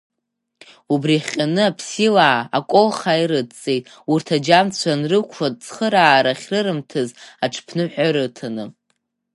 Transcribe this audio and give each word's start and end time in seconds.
Убри 0.93 1.13
иахҟьаны 1.15 1.61
аԥсилаа 1.69 2.39
аколхаа 2.57 3.21
ирыдҵит, 3.21 3.83
урҭ 4.11 4.27
аџьамцәа 4.35 4.89
анрықәла 4.93 5.47
ацхыраара 5.53 6.31
ахьрырымҭаз 6.33 7.09
аҽыԥныҳәа 7.43 8.07
рыҭаны. 8.15 8.63